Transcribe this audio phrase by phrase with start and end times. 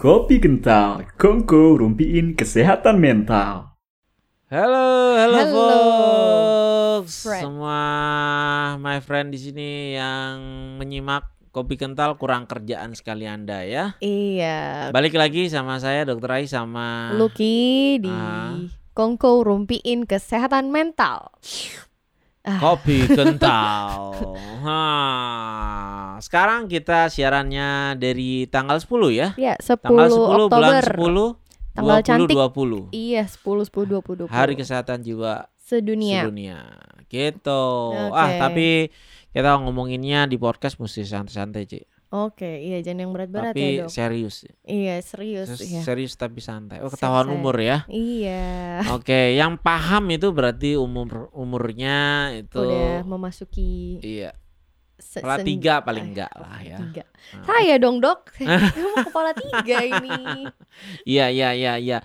[0.00, 3.76] Kopi kental, kongko rumpiin kesehatan mental.
[4.48, 5.68] Halo, halo, Halo,
[7.04, 7.28] folks.
[7.28, 7.42] friend.
[7.44, 7.80] Semua
[8.80, 10.40] my friend di sini yang
[10.80, 14.00] menyimak kopi kental kurang kerjaan sekali Anda ya.
[14.00, 16.32] Iya, Balik lagi sama saya Dr.
[16.32, 18.56] Ai sama Lucky di Ah.
[18.96, 21.28] Kongko rumpiin kesehatan mental.
[22.42, 24.12] Kopi kental.
[24.60, 26.16] Hah.
[26.20, 29.28] Sekarang kita siarannya dari tanggal 10 ya.
[29.34, 30.84] Ya, 10, Tanggal 10 bulan Oktober.
[30.84, 31.38] 10
[31.70, 32.36] Tanggal 20 cantik.
[32.36, 32.90] 20.
[32.92, 34.28] Iya, 10 10 20 20.
[34.28, 36.26] Hari Kesehatan Jiwa sedunia.
[36.26, 36.58] sedunia
[37.06, 38.14] gitu Oke.
[38.14, 38.90] ah tapi
[39.30, 41.78] kita ngomonginnya di podcast mesti santai-santai Ci
[42.10, 43.88] Oke, iya jangan yang berat-berat tapi ya, Dok.
[43.88, 45.80] serius Iya, serius Ses- iya.
[45.80, 47.38] serius tapi santai oh ketahuan Santai.
[47.38, 48.82] umur ya Iya.
[48.90, 51.98] oke yang paham itu berarti umur umurnya
[52.36, 54.34] itu Udah memasuki iya
[54.96, 57.02] se- kepala tiga paling Ah, enggak lah ya Tiga.
[57.30, 57.44] Ah.
[57.46, 58.20] Saya dong, Dok.
[58.74, 60.50] Emang kepala tiga ini.
[61.04, 61.98] iya iya iya iya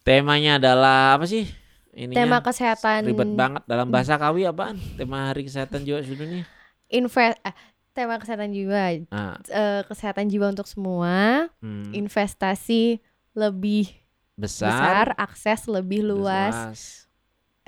[0.00, 1.44] temanya adalah apa sih
[1.92, 6.48] ini Tema kesehatan ribet banget dalam bahasa kawi apaan tema hari kesehatan jiwa sedunia
[6.88, 7.52] invest eh,
[7.98, 9.34] tema kesehatan jiwa ah.
[9.50, 13.02] eh, kesehatan jiwa untuk semua, hmm, investasi
[13.34, 13.90] lebih
[14.38, 17.07] besar, besar, akses lebih luas, luas.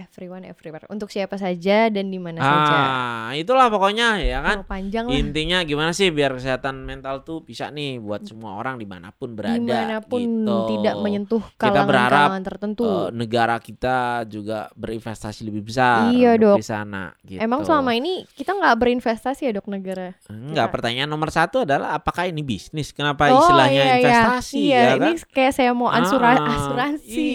[0.01, 2.77] Everyone everywhere untuk siapa saja dan di mana saja.
[2.81, 4.63] Ah, itulah pokoknya ya kan.
[4.63, 5.13] Oh, panjang lah.
[5.13, 9.33] Intinya gimana sih biar kesehatan mental tuh bisa nih buat semua orang di mana pun
[9.33, 9.55] berada.
[9.55, 10.57] Di mana pun gitu.
[10.71, 12.83] tidak menyentuh Kita berharap, kalangan-kalangan tertentu.
[12.83, 16.57] Eh, negara kita juga berinvestasi lebih besar Iya, Dok.
[16.57, 17.13] di sana.
[17.21, 17.39] Gitu.
[17.39, 20.17] Emang selama ini kita nggak berinvestasi ya dok negara?
[20.27, 22.91] Enggak, kita- pertanyaan nomor satu adalah apakah ini bisnis?
[22.91, 23.95] Kenapa Oh, istilahnya iya, iya.
[23.99, 24.57] investasi?
[24.57, 25.15] Iya, ya ini kan?
[25.31, 27.27] kayak saya mau ansura- Ah, asuransi.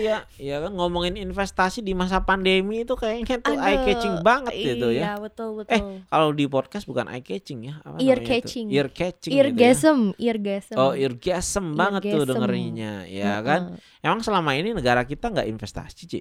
[0.00, 4.52] Iya, iya kan ngomongin investasi di masa pandemi itu kayaknya tuh Aduh, eye catching banget
[4.56, 5.02] gitu ya.
[5.04, 5.86] Iya betul Eh, betul.
[6.08, 8.26] Kalau di podcast bukan eye catching ya, apa Ear itu?
[8.26, 8.66] catching.
[8.72, 9.28] Ear catching.
[9.28, 9.44] gitu ya.
[9.44, 10.74] Eargasm, eargasm.
[10.74, 12.30] Oh, eargasm banget tuh Eargasm.
[12.32, 13.44] dengerinnya, ya Heeh.
[13.44, 13.60] kan?
[14.00, 16.20] Emang selama ini negara kita nggak investasi, Ci?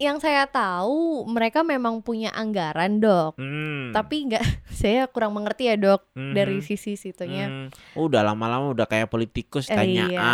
[0.00, 3.92] Yang saya tahu mereka memang punya anggaran dok, Hmm.
[3.92, 4.40] tapi nggak,
[4.80, 6.32] saya kurang mengerti ya dok Mhm.
[6.32, 7.44] dari sisi situnya.
[7.46, 7.68] Hmm.
[7.92, 10.16] Udah lama-lama udah kayak politikus Eh, tanya iya.
[10.18, 10.32] A,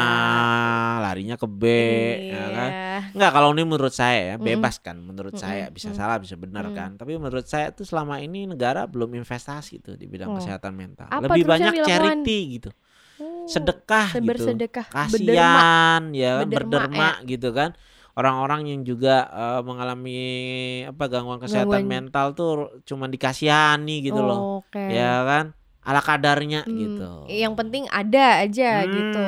[1.02, 1.62] larinya ke B,
[2.30, 2.70] ya kan?
[2.70, 2.98] Iya.
[3.10, 4.46] Enggak, kalau ini menurut saya ya, Mm-mm.
[4.46, 5.42] bebas kan menurut Mm-mm.
[5.42, 5.98] saya, bisa Mm.
[5.98, 6.74] salah bisa benar Mm.
[6.78, 6.90] kan.
[6.94, 10.36] Tapi menurut saya tuh selama ini negara belum investasi tuh di bidang Oh.
[10.38, 11.10] kesehatan mental.
[11.10, 12.70] Apa Lebih banyak charity gitu.
[13.16, 14.28] Oh, Sedekah gitu.
[14.28, 14.84] berderma.
[14.86, 17.70] kasihan ya kan Berderma, berderma gitu kan
[18.16, 20.20] orang-orang yang juga eh, mengalami
[20.84, 22.08] apa gangguan kesehatan Gangguan.
[22.08, 22.50] mental tuh
[22.82, 24.80] cuman dikasihani gitu loh Oke.
[24.82, 25.44] ya kan
[25.80, 29.26] ala kadarnya Hmm, gitu Yang penting ada aja Hmm, gitu.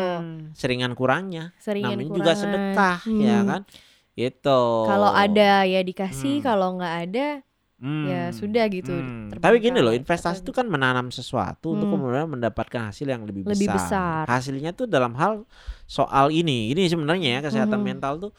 [0.52, 2.42] seringan kurangnya Seringan namanya juga kurangan.
[2.42, 3.46] sedekah ya Hmm.
[3.46, 3.60] kan
[4.18, 6.44] itu Kalau ada ya dikasih, Hmm.
[6.44, 7.28] kalau nggak ada
[7.78, 8.04] Hmm.
[8.04, 8.90] ya sudah gitu.
[8.90, 9.30] Hmm.
[9.30, 10.58] Tapi gini loh, investasi itu terbagi.
[10.58, 12.02] kan menanam sesuatu untuk Hmm.
[12.02, 13.54] kemudian mendapatkan hasil yang lebih besar.
[13.54, 14.22] Lebih besar.
[14.26, 15.46] Hasilnya tuh dalam hal
[15.86, 16.74] soal ini.
[16.74, 17.86] Ini sebenarnya ya kesehatan Mhm.
[17.86, 18.32] mental tuh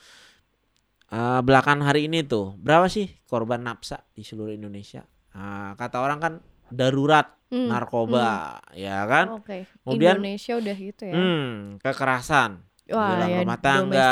[1.10, 5.02] eh belakangan hari ini tuh berapa sih korban nafsa di seluruh Indonesia?
[5.34, 6.34] Ah, kata orang kan
[6.70, 9.42] darurat Hmm, narkoba, ya kan?
[9.42, 9.66] Oke.
[9.82, 11.18] Kemudian- Indonesia udah gitu ya.
[11.18, 12.62] Hmm, kekerasan
[12.94, 14.12] Wah, dalam ya rumah tangga,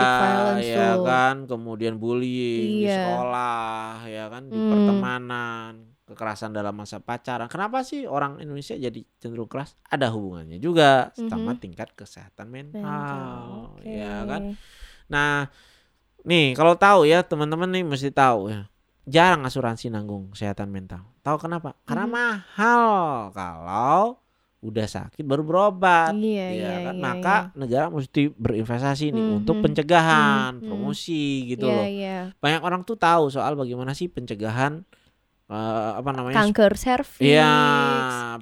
[0.57, 1.06] ya tuh.
[1.06, 2.97] kan, kemudian bullying di Iya.
[2.97, 4.69] sekolah, ya kan, di Hmm.
[4.69, 5.72] pertemanan,
[6.03, 7.46] kekerasan dalam masa pacaran.
[7.46, 9.78] Kenapa sih orang Indonesia jadi cenderung keras?
[9.86, 11.62] Ada hubungannya juga sama Mhm.
[11.62, 13.38] tingkat kesehatan mental, Mental,
[13.78, 13.86] oke.
[13.86, 14.41] ya kan.
[15.07, 15.46] Nah,
[16.27, 18.67] nih kalau tahu ya teman-teman nih mesti tahu ya.
[19.07, 21.07] Jarang asuransi nanggung kesehatan mental.
[21.23, 21.79] Tahu kenapa?
[21.83, 22.11] Karena Mhm.
[22.11, 22.83] mahal
[23.31, 24.19] kalau
[24.57, 29.55] udah sakit baru berobat Iya, ya iya, kan iya, maka negara mesti berinvestasi nih untuk
[29.55, 29.63] Mhm.
[29.63, 30.65] pencegahan Mhm.
[30.65, 32.17] promosi gitu Iya, loh iya.
[32.35, 34.81] banyak orang tuh tahu soal bagaimana sih pencegahan
[35.47, 37.53] eh, apa namanya Kanker serviks, Iya,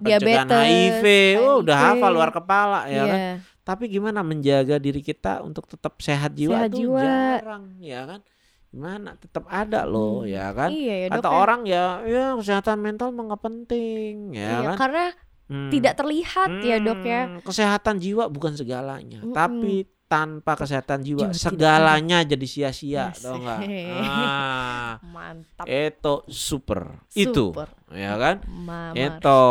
[0.02, 1.06] pencegahan diabetes, HIV,
[1.38, 1.88] oh udah HIV.
[1.94, 3.20] hafal luar kepala ya kan.
[3.66, 7.02] Tapi gimana menjaga diri kita untuk tetap sehat jiwa Sehat tuh jiwa.
[7.02, 8.22] jarang, ya kan?
[8.70, 9.10] Gimana?
[9.16, 10.30] Tetap ada loh, Hmm.
[10.30, 10.70] ya kan?
[10.70, 11.24] Iya ya, Dok.
[11.24, 11.32] Ya.
[11.34, 14.78] orang ya, ya kesehatan mental mah nggak penting, ya Iya, kan?
[14.78, 15.06] karena
[15.46, 15.70] Hmm.
[15.70, 17.22] tidak terlihat ya, Dok ya.
[17.24, 19.32] Hmm, Kesehatan jiwa bukan segalanya, Mm-mm.
[19.32, 19.74] tapi
[20.06, 23.22] tanpa kesehatan jiwa tidak segalanya jadi sia-sia, Yes.
[23.22, 23.60] tau nggak?
[23.96, 25.66] Ah, Mantap.
[25.66, 27.70] itu super, itu, Super.
[27.96, 28.44] Ya kan?
[28.46, 28.92] Mama.
[28.94, 29.42] Itu,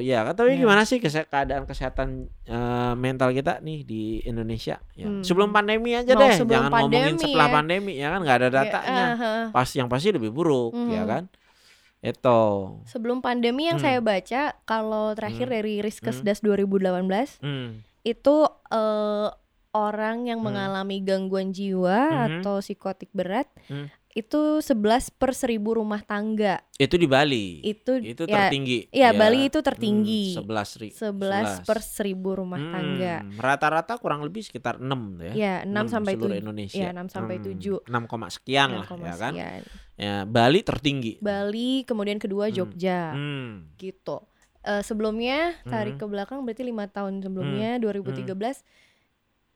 [0.00, 0.34] ya kan?
[0.34, 0.58] Tapi Ya.
[0.58, 4.80] gimana sih kese- keadaan kesehatan eh, mental kita nih di Indonesia?
[4.92, 5.06] Ya.
[5.06, 5.20] Hmm.
[5.20, 7.54] Sebelum pandemi aja Mau deh, jangan ngomongin pandemi setelah ya.
[7.54, 8.20] pandemi ya kan?
[8.20, 9.04] nggak ada datanya.
[9.06, 9.34] Ya, aha.
[9.50, 11.06] Pas yang pasti lebih buruk, ya Mhm.
[11.06, 11.24] kan?
[12.00, 12.40] Itu.
[12.86, 13.84] Sebelum pandemi yang Hmm.
[13.86, 15.54] saya baca kalau terakhir Hmm.
[15.54, 17.84] dari Riskesdas 2018 Hmm.
[18.02, 18.36] itu
[18.66, 19.28] eh,
[19.70, 20.48] orang yang Hmm.
[20.48, 22.20] mengalami gangguan jiwa Mhm.
[22.40, 23.86] atau psikotik berat Hmm.
[24.10, 24.74] Itu 11
[25.12, 26.58] per 1000 rumah tangga.
[26.74, 27.62] Itu di Bali.
[27.62, 28.90] Itu, Itu ya, tertinggi.
[28.90, 29.14] Iya, ya.
[29.14, 30.34] Bali itu tertinggi.
[30.34, 33.14] Hmm, 11 ri- 11 per 1000 rumah Hmm, tangga.
[33.36, 35.34] Rata-rata kurang lebih sekitar 6 tuh ya.
[35.34, 36.42] Ya, 6 sampai seluruh 7.
[36.42, 36.76] Indonesia.
[36.76, 37.78] Iya, 6 sampai 7.
[37.80, 39.32] 6, koma sekian lah 6, ya kan.
[39.32, 39.62] sekian.
[39.94, 41.12] Ya, Bali tertinggi.
[41.20, 42.54] Bali, kemudian kedua Hmm.
[42.56, 43.00] Jogja.
[43.12, 43.70] Hmm.
[43.76, 44.26] gitu.
[44.60, 46.00] Eh, sebelumnya tarik Hmm.
[46.00, 48.60] ke belakang berarti lima tahun sebelumnya 2013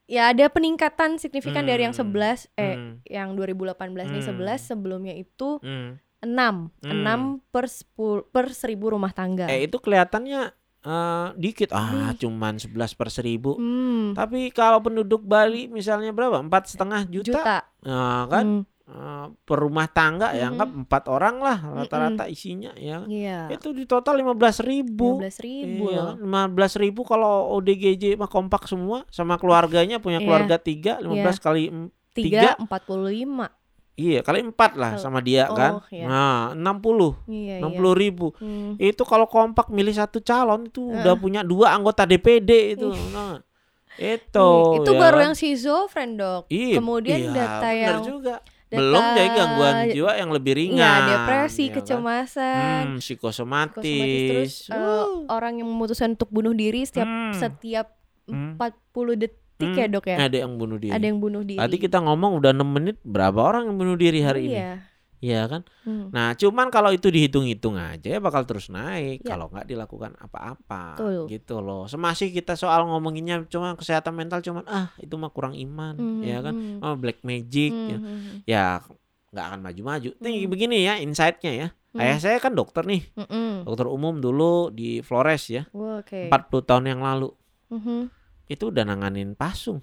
[0.04, 2.12] ya ada peningkatan signifikan dari yang Hmm.
[2.12, 2.92] 11 eh Hmm.
[3.04, 3.74] yang 2018
[4.08, 4.30] nih Hmm.
[4.30, 5.96] 11 sebelumnya itu Hmm.
[6.20, 6.92] 6 Hmm.
[6.94, 9.44] 6 per 10 per 1000 rumah tangga.
[9.46, 10.52] Eh itu kelihatannya
[10.82, 12.20] eh, dikit ah Ih.
[12.20, 17.56] cuman 11 per seribu Hmm, tapi kalau penduduk Bali misalnya berapa empat setengah juta, juta.
[17.82, 20.52] Nah, kan Hmm, eh, per rumah tangga ya Mhm.
[20.52, 23.48] anggap empat orang lah rata-rata isinya ya Iya.
[23.48, 28.68] itu di total 15 ribu 15 ribu Iya, lima belas ribu kalau ODGJ mah kompak
[28.68, 30.26] semua sama keluarganya punya Iya.
[30.28, 32.60] keluarga tiga, 15 kali em- tiga.
[32.60, 33.48] 3 45.
[33.94, 35.72] iya kali empat lah sama dia oh, kan.
[35.88, 36.04] iya.
[36.04, 37.78] Nah, 60 Iya, enam iya.
[37.78, 38.34] puluh ribu.
[38.36, 38.74] Hmm.
[38.76, 40.98] Itu kalau kompak milih satu calon itu Heeh.
[40.98, 42.90] udah punya dua anggota DPD itu.
[43.14, 43.38] Nah,
[43.94, 44.50] itu.
[44.82, 45.24] Itu ya baru kan?
[45.30, 46.50] yang schizofren, Dok.
[46.50, 48.42] Iya, kemudian iya, data yang juga.
[48.74, 50.78] Belum jadi gangguan jiwa yang lebih ringan.
[50.78, 51.74] Iya, depresi, ya kan?
[51.76, 52.82] kecemasan.
[52.84, 54.28] Hmm, psikosomatis psikosomatis.
[54.28, 55.24] terus Uh.
[55.28, 57.32] orang yang memutuskan untuk bunuh diri setiap Hmm.
[57.32, 57.86] setiap
[58.24, 58.56] Hmm.
[58.56, 59.76] 40 detik Hmm.
[59.76, 60.90] ya dok ya Ada yang bunuh diri.
[60.90, 64.20] ada yang bunuh diri Tadi kita ngomong udah 6 menit berapa orang yang bunuh diri
[64.20, 64.56] hari ini?
[65.24, 65.64] Iya kan?
[65.82, 66.12] Hmm.
[66.12, 69.32] Nah, cuman kalau itu dihitung-hitung aja ya bakal terus naik Ya.
[69.32, 71.00] kalau nggak dilakukan apa-apa.
[71.26, 71.86] Gitu loh.
[71.86, 76.38] Semasih kita soal ngomonginnya cuma kesehatan mental cuman ah itu mah kurang iman, Hmm, ya
[76.38, 76.52] kan?
[76.52, 77.98] hmm, Oh, black magic hmm, ya.
[77.98, 78.64] hmm, Ya
[79.30, 80.10] nggak akan maju-maju.
[80.20, 80.50] Nih Hmm.
[80.52, 81.68] begini ya insight-nya ya.
[81.90, 82.02] Hmm.
[82.02, 83.54] Ayah saya kan dokter nih, hmm, hmm.
[83.64, 85.64] dokter umum dulu di Flores ya.
[85.70, 87.30] Wah, oke 40 tahun yang lalu
[87.70, 88.10] Mhm.
[88.44, 89.80] itu udah nanganin pasung.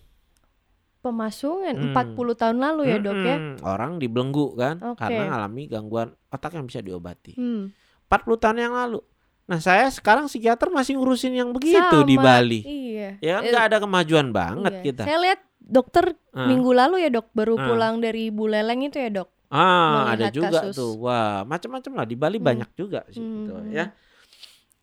[1.02, 1.92] Pemasungan Hmm.
[1.92, 3.56] 40 tahun lalu ya dok ya Mm-mm.
[3.64, 5.02] Orang dibelenggu kan Oke.
[5.02, 7.34] karena alami gangguan otak yang bisa diobati.
[7.34, 7.74] Hmm.
[8.06, 9.02] 40 tahun yang lalu.
[9.44, 12.24] Nah, saya sekarang psikiater masih ngurusin yang begitu di Sama.
[12.24, 12.62] Bali.
[12.62, 14.84] iya Ya kan nggak ada kemajuan banget iya.
[14.84, 15.02] kita.
[15.04, 16.48] saya lihat dokter Ah.
[16.48, 17.66] minggu lalu ya dok baru Ah.
[17.66, 20.74] pulang dari Buleleng itu ya dok Ah, ada juga kasus.
[20.74, 20.96] tuh.
[21.02, 22.48] Wah, macam-macam lah di Bali Hmm.
[22.48, 23.74] banyak juga sih Hmm, gitu hmm.
[23.74, 23.86] ya.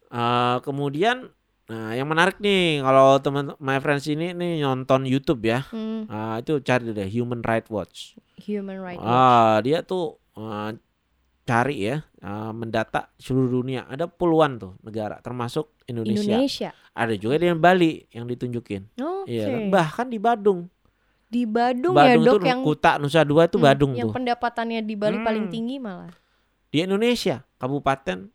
[0.09, 1.29] Eh, kemudian
[1.69, 5.69] nah yang menarik nih kalau teman my friends ini nih nonton YouTube ya.
[5.69, 6.09] Hmm.
[6.09, 8.17] Ah, itu cari deh Human Rights Watch.
[8.39, 9.05] human right watch.
[9.05, 10.71] Ah, dia tuh eh,
[11.45, 13.85] cari ya eh, mendata seluruh dunia.
[13.85, 16.41] Ada puluhan tuh negara termasuk Indonesia.
[16.41, 18.89] Indonesia Ada juga di Bali yang ditunjukin.
[18.97, 19.61] oke Iya kan?
[19.69, 20.61] Bahkan di Badung.
[21.29, 24.17] di Badung, Badung ya dok itu yang Kuta Nusa Dua itu Hmm, Badung yang tuh.
[24.17, 25.53] pendapatannya di Bali paling Hmm.
[25.53, 26.09] tinggi malah
[26.69, 28.33] Di Indonesia, kabupaten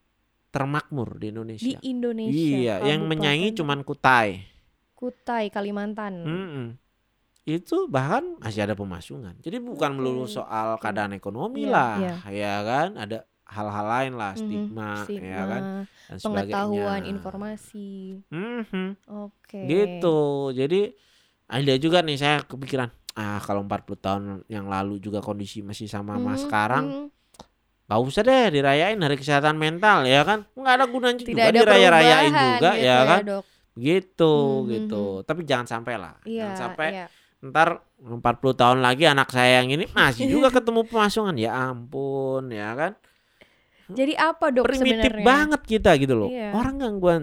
[0.54, 1.78] termakmur di di Indonesia.
[1.82, 4.30] Indonesia Iya, yang menyaingi cuman Kutai.
[4.94, 6.68] Kutai Kalimantan Mm-mm.
[7.44, 9.36] Itu bahkan masih ada pemasungan.
[9.44, 12.16] Jadi bukan melulu soal keadaan ekonomi Iya, lah, iya.
[12.32, 12.88] ya kan?
[12.96, 15.62] Ada hal-hal lain lah, stigma, stigma, ya kan?
[16.08, 17.12] Dan pengetahuan sebagainya.
[17.12, 17.90] informasi
[18.32, 18.88] Mhm.
[19.12, 20.18] oke Gitu.
[20.56, 20.82] Jadi
[21.52, 22.88] ada juga nih saya kepikiran,
[23.20, 27.23] ah kalau 40 tahun yang lalu juga kondisi masih sama sama Mhm, sekarang, mhm.
[27.84, 30.48] Gak usah deh dirayain hari kesehatan mental ya kan?
[30.56, 33.20] Nggak ada gunanya tidak juga diraya-rayain juga gitu ya kan?
[33.28, 33.44] dok.
[33.74, 35.04] Gitu Hmm, gitu.
[35.20, 36.16] hmm, tapi jangan sampai lah.
[36.24, 37.06] Iya jangan sampai iya.
[37.44, 38.20] ntar 40
[38.56, 41.36] tahun lagi anak saya yang ini masih juga ketemu pemasungan.
[41.36, 42.92] Ya ampun ya kan?
[43.92, 46.30] Jadi apa dok primitif banget kita gitu loh.
[46.32, 46.56] Iya.
[46.56, 47.22] orang gangguan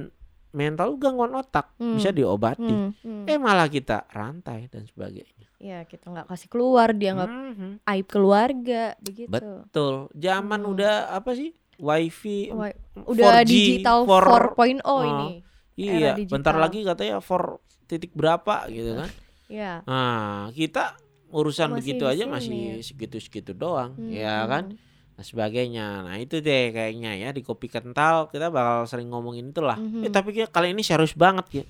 [0.52, 1.94] mental gangguan otak Hmm.
[1.94, 3.24] bisa diobati Hmm, hmm.
[3.24, 7.84] eh malah kita rantai dan sebagainya ya kita nggak kasih keluar dianggap Mhm.
[7.84, 10.72] aib keluarga begitu betul zaman Hmm.
[10.72, 15.02] udah apa sih wifi udah 4G, digital 4 4.0 Oh.
[15.02, 15.30] ini
[15.72, 19.08] Iya, bentar lagi katanya for titik berapa gitu kan.
[19.48, 20.92] ya Nah, kita
[21.30, 24.64] urusan Masih begitu aja masih segitu-segitu doang, Hmm, ya kan?
[24.70, 24.89] hmm.
[25.20, 26.08] Nah, sebagainya.
[26.08, 29.76] Nah, itu deh kayaknya ya di kopi kental kita bakal sering ngomongin itulah.
[29.76, 30.00] Mhm.
[30.00, 31.64] Eh, tapi kayak kali ini serius banget ya.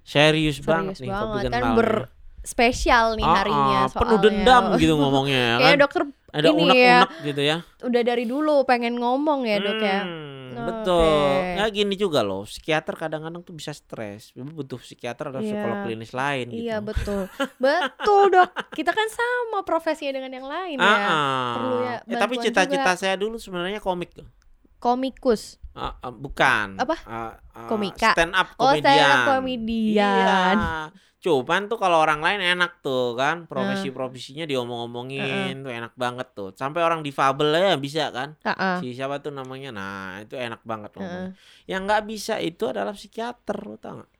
[0.00, 1.76] Serius, banget serius nih kopi banget kan kental.
[1.76, 1.90] ber
[2.40, 5.82] spesial nih Ah, harinya ah, penuh dendam gitu ngomongnya ya Kayak kan.
[5.84, 6.02] dokter
[6.32, 7.56] Ada unek-unek gitu ya.
[7.84, 10.00] udah dari dulu pengen ngomong ya dok ya.
[10.54, 11.36] Hmm, betul.
[11.54, 14.30] Ya gini juga loh, psikiater kadang-kadang tuh bisa stres.
[14.32, 15.48] Butuh psikiater atau Iya.
[15.50, 16.62] psikolog klinis lain gitu.
[16.62, 17.22] Iya betul,
[17.64, 18.50] betul dok.
[18.70, 20.86] Kita kan sama profesinya dengan yang lain ya.
[20.86, 24.12] Ah, Perlu ya eh, tapi cita-cita saya dulu sebenarnya komik.
[24.76, 25.62] Komikus.
[25.72, 26.76] Ah, ah, bukan.
[26.76, 26.96] Apa?
[27.06, 28.12] Ah, ah, Komika.
[28.12, 28.82] Stand up Oh, komedian.
[28.84, 30.56] stand up komedian.
[30.58, 30.92] Iya.
[31.22, 36.50] Cuman tuh kalau orang lain enak tuh kan, profesi-profesinya diomong-omongin tuh enak banget tuh.
[36.58, 38.34] Sampai orang difabel ya bisa kan.
[38.42, 38.76] Ah, ah.
[38.82, 39.70] Si siapa tuh namanya?
[39.70, 41.30] Nah, itu enak banget ngomong.
[41.30, 41.70] Heeh.
[41.70, 44.10] Yang nggak bisa itu adalah psikiater, lu tau gak?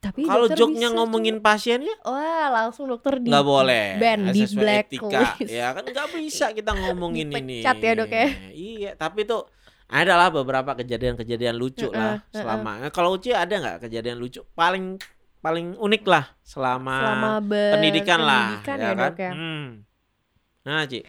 [0.00, 2.16] Tapi Kalau joknya ngomongin pasiennya tuh.
[2.16, 4.00] wah langsung dokter di nggak boleh.
[4.00, 5.44] ban di blacklist.
[5.44, 7.60] Ya kan nggak bisa kita ngomongin ini.
[7.60, 8.28] Dipecat ya, Dok, ya?
[8.48, 9.44] Iya, tapi tuh
[9.92, 12.40] adalah beberapa kejadian-kejadian lucu lah Heeh, heeh.
[12.40, 12.72] selama.
[12.80, 14.96] Nah, kalau Uci ada nggak kejadian lucu paling
[15.40, 17.28] paling unik lah selama, Selama
[17.72, 18.98] pendidikan lah, ya, ya, kan?
[19.00, 19.32] Dok ya.
[19.32, 19.66] Hmm.
[20.62, 21.00] Nah, Ci.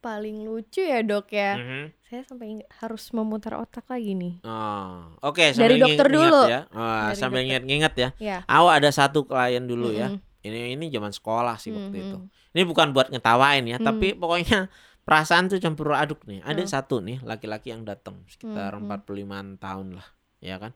[0.00, 1.54] Paling lucu ya dok ya.
[1.54, 1.82] Mhm.
[2.02, 2.48] Saya sampai
[2.80, 4.40] harus memutar otak lagi nih.
[4.42, 5.38] Oh, oke.
[5.38, 6.40] Dari sambil dokter nginget dulu.
[6.42, 6.60] ya.
[6.66, 7.48] Oh, Dari sambil dokter.
[7.52, 8.08] inget-inget ya.
[8.18, 8.38] Ya.
[8.44, 10.08] Awak ada satu klien dulu ya.
[10.10, 10.24] Mm-mm.
[10.40, 12.02] Ini ini zaman sekolah sih waktu Mhm.
[12.02, 12.16] itu.
[12.50, 13.86] Ini bukan buat ngetawain ya, Hmm.
[13.86, 14.72] tapi pokoknya
[15.06, 16.40] perasaan tuh campur aduk nih.
[16.42, 16.72] Ada Hmm.
[16.72, 19.04] satu nih laki-laki yang datang sekitar Hmm, hmm.
[19.04, 20.06] 45 tahun lah,
[20.40, 20.72] ya kan.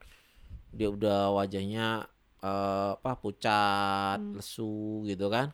[0.71, 2.05] Dia udah wajahnya
[2.45, 4.37] eh, apa pucat, Hmm.
[4.37, 5.49] lesu gitu kan.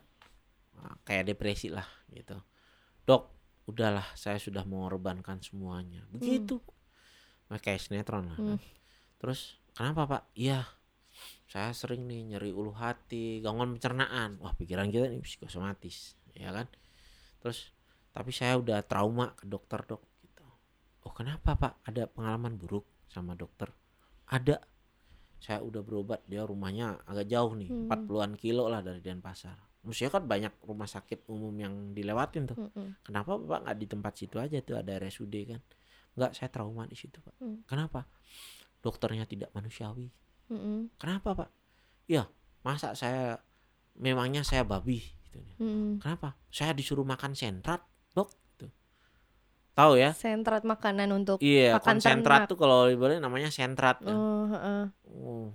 [0.75, 2.35] Nah, kayak depresi lah gitu.
[3.07, 3.23] Dok,
[3.65, 6.03] udahlah saya sudah mengorbankan semuanya.
[6.11, 6.59] Begitu.
[7.47, 8.35] Nah, kayak sinetron lah.
[8.35, 8.59] kan.
[8.59, 8.69] Hmm.
[9.17, 10.23] Terus kenapa Pak?
[10.35, 10.65] Iya,
[11.45, 14.39] saya sering nih nyeri ulu hati, gangguan pencernaan.
[14.39, 16.67] Wah pikiran kita ini psikosomatis, ya kan?
[17.39, 17.71] Terus
[18.11, 20.03] tapi saya udah trauma ke dokter dok.
[20.19, 20.43] Gitu.
[21.05, 21.73] Oh kenapa Pak?
[21.85, 23.71] Ada pengalaman buruk sama dokter?
[24.27, 24.59] Ada.
[25.41, 27.89] Saya udah berobat, dia rumahnya agak jauh nih, Hmm.
[27.89, 29.57] 40-an kilo lah dari Denpasar.
[29.81, 32.53] Maksudnya kan banyak rumah sakit umum yang dilewatin tuh.
[32.53, 33.01] Mm-mm.
[33.01, 35.61] Kenapa Bapak nggak di tempat situ aja tuh ada RSUD kan?
[36.13, 37.35] Nggak, saya trauma di situ Pak.
[37.41, 37.65] Hmm.
[37.65, 38.05] Kenapa?
[38.85, 40.13] Dokternya tidak manusiawi.
[40.53, 40.93] Mm-mm.
[41.01, 41.49] Kenapa Pak?
[42.05, 42.29] Ya,
[42.61, 43.41] masa saya
[43.97, 45.41] memangnya saya babi gitu.
[45.57, 45.97] Mm-mm.
[45.97, 46.37] Kenapa?
[46.53, 47.81] Saya disuruh makan sentrat,
[48.13, 48.29] Dok.
[49.81, 50.11] Tahu ya?
[50.13, 52.51] Sentrat makanan untuk Iya, makan konsentrat ternak.
[52.53, 54.13] tuh kalau boleh namanya sentrat kan.
[54.13, 54.83] Oh, heeh.
[55.09, 55.49] Oh,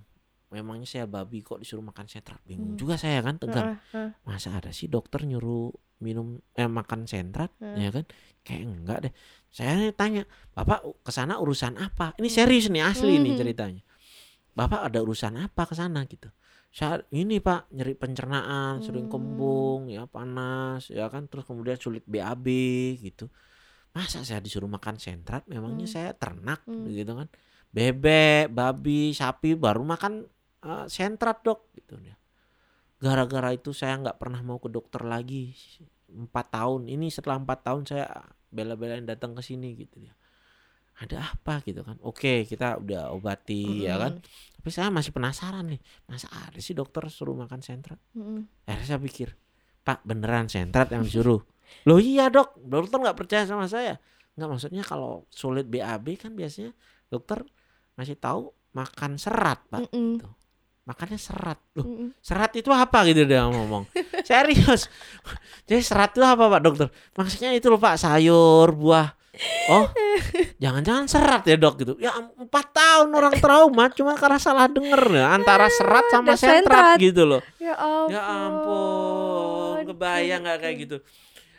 [0.51, 2.43] memangnya saya babi kok disuruh makan sentrat.
[2.43, 2.79] Bingung Hmm.
[2.79, 3.79] juga saya kan, tegang.
[3.79, 4.09] Heeh, heeh.
[4.27, 5.71] Masa ada sih dokter nyuruh
[6.03, 7.79] minum eh makan sentrat Hmm.
[7.79, 8.03] ya kan?
[8.43, 9.13] Kayak enggak deh.
[9.47, 13.39] Saya tanya, "Bapak ke sana urusan apa?" Ini serius nih, asli nih Hmm.
[13.39, 13.81] ceritanya.
[14.51, 16.27] Bapak ada urusan apa ke sana gitu?
[16.75, 19.13] Saya ini Pak nyeri pencernaan, sering Hmm.
[19.15, 22.43] kembung, ya panas, ya kan terus kemudian sulit BAB
[22.99, 23.31] gitu.
[23.93, 25.43] Masa saya disuruh makan sentrat?
[25.45, 25.95] Memangnya Hmm.
[25.95, 26.87] saya ternak Hmm.
[26.87, 27.27] gitu kan?
[27.69, 30.25] Bebek, babi, sapi baru makan
[30.57, 32.17] eh, sentrat dok gitu dia.
[32.97, 35.53] Gara-gara itu saya nggak pernah mau ke dokter lagi
[36.09, 36.89] empat tahun.
[36.89, 38.09] Ini setelah empat tahun saya
[38.49, 40.17] bela-belain datang ke sini gitu dia.
[40.97, 42.01] Ada apa gitu kan?
[42.01, 44.17] Oke kita udah obati ya kan.
[44.17, 44.55] Mm-mm.
[44.57, 45.81] Tapi saya masih penasaran nih.
[46.09, 48.01] Masa ada sih dokter suruh makan sentrat?
[48.17, 48.49] Mm-mm.
[48.65, 49.37] Akhirnya saya pikir,
[49.85, 51.45] Pak beneran sentrat yang disuruh?
[51.85, 53.99] Loh iya dok, dokter nggak percaya sama saya.
[54.37, 56.71] Nggak maksudnya kalau sulit BAB kan biasanya
[57.07, 57.41] dokter
[57.97, 59.89] ngasih tahu makan serat pak.
[59.89, 60.21] Mm-mm.
[60.87, 61.59] Makannya serat.
[61.75, 62.09] Loh Mm-mm.
[62.23, 63.89] serat itu apa gitu dia ngomong.
[64.29, 64.87] Serius.
[65.67, 66.87] Jadi serat itu apa pak dokter?
[67.17, 69.17] Maksudnya itu loh pak sayur, buah.
[69.69, 69.85] Oh,
[70.57, 71.93] jangan-jangan serat ya dok gitu.
[72.01, 76.97] Ya empat tahun orang trauma cuma karena salah denger ya antara serat sama sentrat sentrat.
[76.97, 77.41] gitu loh.
[77.61, 78.09] Ya ampun.
[78.09, 80.97] Ya ampun, kebayang nggak kayak gitu?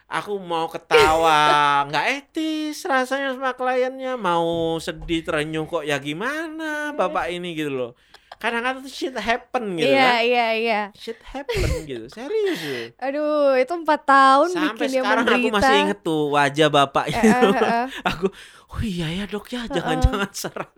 [0.08, 1.36] Aku mau ketawa,
[1.92, 7.92] nggak etis rasanya sama kliennya, mau sedih terenyuh kok ya gimana bapak ini gitu loh.
[8.38, 10.80] Kadang-kadang tuh shit happen gitu Iya, kan, iya, iya.
[10.94, 12.86] shit happen gitu, serius loh.
[13.04, 15.42] Aduh, itu empat tahun Sampai bikin dia sekarang menderita.
[15.44, 17.18] aku masih inget tuh wajah bapaknya.
[17.20, 17.86] Eh, eh, eh.
[18.14, 18.26] aku,
[18.70, 20.70] oh iya ya dok ya, jangan-jangan serat.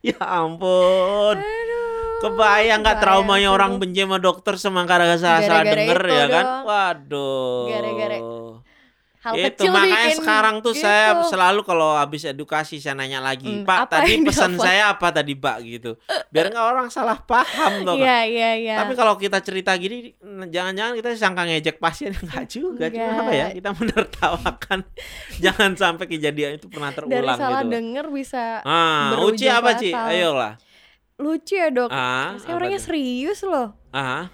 [0.00, 1.36] ya ampun.
[1.38, 1.84] Aduh.
[2.16, 6.44] Kebayang nggak traumanya sih orang benci sama dokter semangkara salah-salah Gara-gara denger itu ya kan?
[6.48, 6.62] dong.
[6.64, 7.64] Waduh.
[7.68, 8.16] Gara-gara
[9.26, 10.82] Hal itu kecil makanya bikin sekarang tuh gitu.
[10.82, 15.06] saya selalu kalau habis edukasi saya nanya lagi, Hmm, Pak tadi pesan dilakukan?" saya apa
[15.10, 15.90] tadi Pak gitu,
[16.28, 17.96] biar nggak orang salah paham tuh.
[17.96, 18.74] Iya, iya, iya.
[18.78, 20.14] Tapi kalau kita cerita gini,
[20.46, 23.20] jangan-jangan kita sangka ngejek pasien enggak juga, cuma Enggak.
[23.20, 24.78] apa ya kita menertawakan,
[25.44, 27.72] jangan sampai kejadian itu pernah dari terulang salah gitu.
[27.72, 30.06] denger bisa Ah, Uci apa fatal.
[30.06, 30.54] Ayolah.
[31.16, 31.88] lucu ya dok.
[31.88, 32.86] Ah, Saya orangnya tuh?
[32.86, 33.72] serius loh.
[33.88, 34.28] Ah,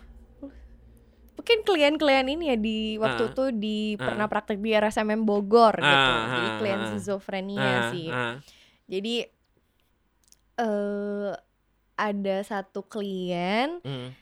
[1.42, 3.30] Mungkin klien-klien ini ya di waktu Ah.
[3.34, 4.06] itu di Ah.
[4.06, 5.90] pernah praktek di RSMM Bogor gitu.
[6.06, 8.06] Ah, Jadi klien schizophrenia ah, sih.
[8.86, 9.14] Jadi
[10.54, 11.32] eh
[11.92, 14.14] ada satu klien Hmm.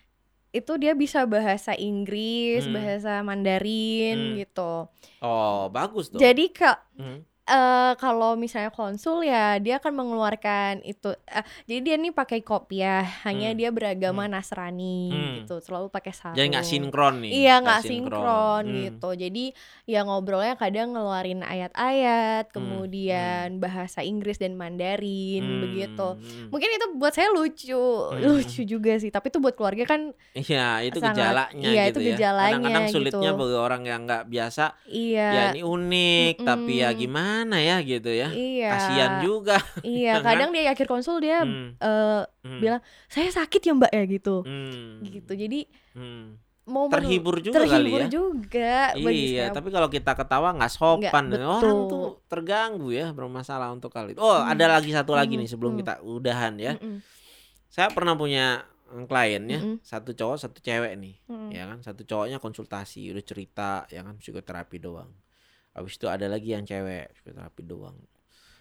[0.51, 2.73] itu dia bisa bahasa Inggris, Hmm.
[2.73, 4.37] bahasa Mandarin Hmm.
[4.41, 4.89] gitu.
[5.21, 6.19] Oh, bagus dong.
[6.19, 7.21] Jadi kak Hmm.
[7.43, 13.03] Eh kalau misalnya konsul ya dia akan mengeluarkan itu eh, jadi dia nih pakai kopiah
[13.25, 13.59] hanya Hmm.
[13.59, 14.33] dia beragama Hmm.
[14.33, 15.35] Nasrani Hmm.
[15.41, 17.31] gitu selalu pakai sarung Jadi nggak sinkron nih.
[17.33, 18.77] Iya nggak sinkron Hmm.
[18.81, 19.09] gitu.
[19.17, 19.45] Jadi
[19.85, 26.09] ya ngobrolnya kadang ngeluarin ayat-ayat, Hmm, kemudian bahasa Inggris dan Mandarin Hmm, begitu.
[26.15, 26.49] hmm.
[26.49, 27.83] Mungkin itu buat saya lucu,
[28.17, 29.09] lucu juga sih.
[29.09, 32.09] Tapi itu buat keluarga kan Iya, itu Sangat- gejalanya iya, gitu itu ya.
[32.15, 33.41] gejalanya Kadang-kadang sulitnya gitu.
[33.41, 35.45] bagi orang yang nggak biasa, ya iya.
[35.51, 38.29] ini unik, tapi ya gimana gimana ya gitu ya.
[38.29, 38.69] Iya.
[38.69, 39.57] Kasihan juga.
[39.81, 40.25] Iya, kan?
[40.29, 44.37] kadang di akhir konsul dia Hmm, eh, hmm, bilang, "Saya sakit ya, Mbak," ya gitu.
[44.45, 45.33] hmm, Gitu.
[45.33, 45.61] Jadi
[45.97, 46.27] hmm.
[46.69, 48.09] momen Terhibur juga kali terhibur ya.
[48.13, 51.89] juga Iya, tapi kalau kita ketawa nggak sopan, Nggak, orang betul.
[51.89, 54.21] tuh terganggu ya bermasalah untuk kali itu.
[54.21, 54.53] Oh, Hmm.
[54.53, 55.81] ada lagi satu lagi Mhm, nih sebelum hmm.
[55.81, 56.77] kita udahan ya.
[56.77, 57.01] Mm-mm,
[57.71, 58.67] Saya pernah punya
[59.07, 59.79] klien ya, Mm-mm.
[59.81, 61.51] satu cowok, satu cewek nih, mm-mm.
[61.55, 61.79] ya kan.
[61.81, 65.11] Satu cowoknya konsultasi, udah cerita, ya kan psikoterapi doang.
[65.81, 67.97] Habis itu ada lagi yang cewek, psikoterapi doang.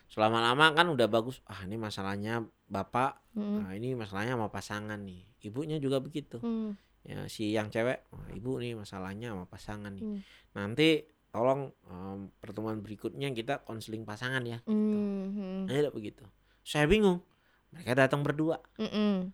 [0.08, 1.44] Selama lama kan udah bagus.
[1.46, 5.22] Ah, ini masalahnya bapak, Mm-mm, nah ini masalahnya sama pasangan nih.
[5.44, 6.40] Ibunya juga begitu.
[6.40, 10.04] mm, Ya, si yang cewek, "Wah, ibu nih masalahnya sama pasangan nih.
[10.04, 10.20] Hmm.
[10.56, 14.60] Nanti tolong em, pertemuan berikutnya kita konseling pasangan ya.
[14.66, 16.24] mm, Nah, udah begitu.
[16.64, 17.24] Saya bingung.
[17.72, 18.58] Mereka datang berdua.
[18.82, 19.32] mm-mm.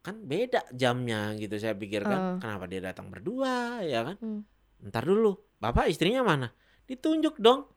[0.00, 2.16] Kan beda jamnya gitu saya pikirkan.
[2.16, 2.36] Eh.
[2.40, 4.16] Kenapa dia datang berdua ya kan?
[4.16, 4.40] Hmm.
[4.84, 5.36] Ntar dulu.
[5.60, 6.52] Bapak istrinya mana?
[6.88, 7.68] Ditunjuk dong.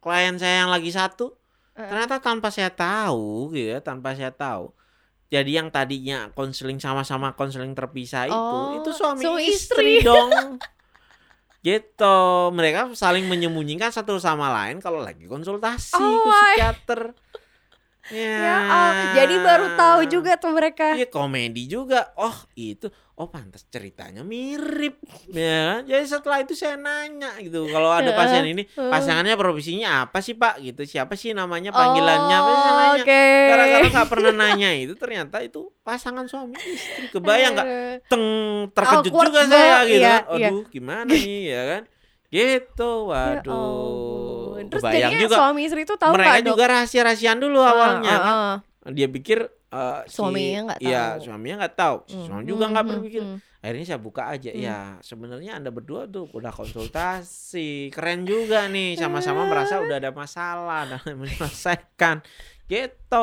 [0.00, 1.36] Klien saya yang lagi satu.
[1.76, 4.72] Ternyata tanpa saya tahu gitu ya, tanpa saya tahu.
[5.30, 10.04] Jadi yang tadinya konseling sama-sama konseling terpisah itu, Oh, itu suami, suami istri, istri.
[10.08, 10.58] dong.
[11.60, 12.16] gitu.
[12.50, 16.56] Mereka saling menyembunyikan satu sama lain kalau lagi konsultasi Oh ke my.
[18.10, 18.18] Psikiater.
[18.18, 20.92] Ya, Ya, oh, jadi baru tahu juga tuh mereka.
[20.92, 22.10] Iya komedi juga.
[22.14, 24.98] Oh itu, oh pantas ceritanya mirip,
[25.30, 25.80] ya kan?
[25.86, 28.90] Jadi setelah itu saya nanya gitu, kalau ada pasien ini Heeh.
[28.90, 30.58] pasangannya profesinya apa sih pak?
[30.58, 32.34] Gitu, siapa sih namanya panggilannya?
[32.34, 33.02] Apa sih saya Oh, nanya.
[33.06, 33.24] Oke.
[33.46, 37.06] Gara-gara nggak pernah nanya itu ternyata itu pasangan suami istri.
[37.08, 37.66] Kebayang nggak?
[37.66, 38.24] Eh, Teng
[38.70, 40.36] terkejut Awkward juga saya gitu iya, kan.
[40.36, 40.48] iya.
[40.50, 41.82] Aduh gimana nih ya kan?
[42.30, 44.29] Gitu, ya waduh.
[44.60, 44.70] Ampun.
[44.70, 45.36] Terus jadinya juga.
[45.36, 48.44] suami istri itu tahu Mereka juga rahasia-rahasian dulu awalnya Ah, kan ah,
[48.84, 48.90] ah.
[48.90, 49.38] dia pikir
[50.04, 51.24] si- Suaminya nggak Iya, tahu.
[51.24, 51.96] suaminya nggak tahu.
[52.02, 53.22] Si Hmm, Suami juga hmm, nggak hmm, berpikir.
[53.22, 53.38] hmm.
[53.60, 54.50] Akhirnya saya buka aja.
[54.50, 54.62] Hmm.
[54.62, 57.90] Ya, sebenarnya Anda berdua tuh udah konsultasi.
[57.90, 62.24] Keren juga nih, sama-sama merasa udah ada masalah dan menyelesaikan.
[62.64, 63.22] Gitu.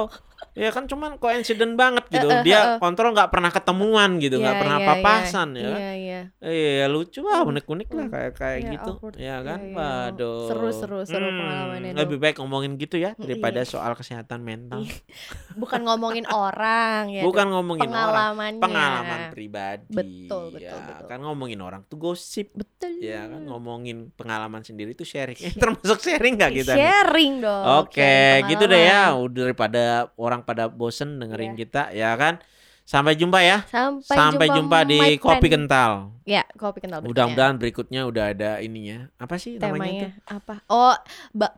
[0.57, 2.25] Ya kan cuman koinsiden banget gitu.
[2.41, 5.77] Dia kontrol nggak pernah ketemuan gitu, nggak Iya, pernah iya, papasan ya kan.
[5.79, 6.21] Iya, iya.
[6.41, 8.91] Iya, lucu lah, Hmm, unik-unik lah kayak kayak gitu.
[8.97, 9.13] awkward.
[9.21, 9.59] Ya kan?
[9.61, 9.77] Iya, iya.
[9.77, 10.41] Waduh.
[10.49, 11.91] Seru, seru, seru Hmm, pengalamannya.
[11.93, 14.81] Lebih baik ngomongin gitu ya Hmm, daripada soal kesehatan mental.
[15.61, 17.21] Bukan ngomongin orang ya.
[17.21, 18.57] Bukan ngomongin orang.
[18.57, 19.93] pengalaman pribadi.
[19.93, 21.05] Betul, betul, ya, betul.
[21.05, 22.49] Kan ngomongin orang tuh gosip.
[22.57, 22.97] Betul.
[22.97, 25.37] Ya kan ngomongin pengalaman sendiri tuh sharing.
[25.37, 26.81] Eh, termasuk sharing nggak kita nih?
[26.81, 27.63] Sharing dong.
[27.85, 29.13] Oke, gitu deh ya.
[29.29, 31.59] daripada orang pada bosen dengerin Iya.
[31.59, 32.39] kita ya kan.
[32.81, 33.67] Sampai jumpa ya.
[33.67, 35.67] Sampai, Sampai jumpa, di my Kopi friend.
[35.67, 35.91] Kental.
[36.23, 37.03] Ya, kopi kental.
[37.03, 39.11] Mudah-mudahan berikutnya udah ada ininya.
[39.17, 40.11] Apa sih namanya temanya tuh?
[40.31, 40.55] apa?
[40.71, 40.95] Oh,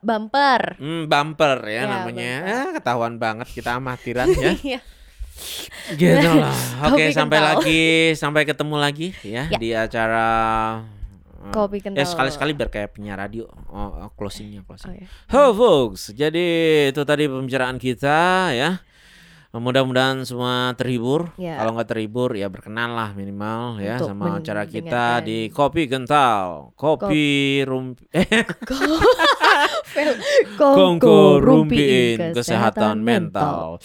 [0.02, 0.82] bumper.
[0.82, 2.34] Hmm, bumper ya, Ya, namanya.
[2.34, 2.50] bumper.
[2.52, 4.58] Ah, ketahuan banget kita amatiran ya.
[4.66, 4.82] Iya.
[5.92, 6.58] Gitu lah.
[6.90, 7.50] Oke, sampai kental.
[7.56, 9.58] lagi, sampai ketemu lagi ya, Ya.
[9.58, 10.28] di acara
[11.50, 11.98] Kopi kental.
[11.98, 13.48] Ya sekali-sekali biar kayak penyiar radio.
[13.68, 14.92] Oh, oh, closingnya Oh, closing.
[14.96, 15.08] ya.
[15.32, 16.46] Ho folks, jadi
[16.90, 18.84] itu tadi pembicaraan kita ya.
[19.50, 21.34] Mudah-mudahan semua terhibur.
[21.34, 21.58] Ya.
[21.58, 26.70] Kalau nggak terhibur ya berkenan lah minimal ya Untuk sama acara kita di Kopi Kental,
[26.78, 28.46] Kopi Rumpi eh
[30.54, 33.82] Kongko Rumpiin Kesehatan Mental.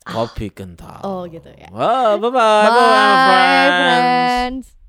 [0.00, 1.00] Kopi Kental.
[1.00, 1.68] Oh, gitu ya.
[1.68, 4.64] Wah, bye bye, Bye, bye, friends.
[4.64, 4.83] friends.